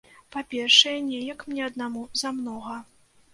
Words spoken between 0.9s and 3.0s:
неяк мне аднаму замнога.